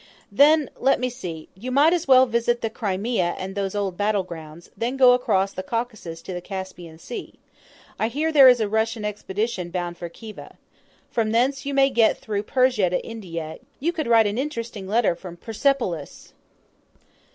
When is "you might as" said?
1.53-2.07